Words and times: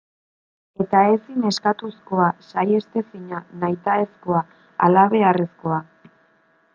Eta 0.83 1.01
ezin 1.17 1.43
eskastuzkoa, 1.49 2.29
saihetsezina, 2.47 3.41
nahitaezkoa, 3.65 4.41
halabeharrezkoa. 4.87 5.79